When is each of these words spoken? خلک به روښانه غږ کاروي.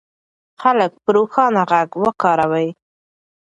خلک 0.61 0.91
به 1.03 1.09
روښانه 1.17 1.61
غږ 1.69 1.91
کاروي. 2.21 2.69